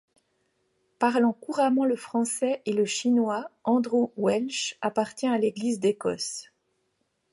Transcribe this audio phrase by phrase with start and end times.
[0.97, 6.45] Parlant couramment le français et le chinois, Andrew Welsh appartient à l'Église d'Écosse.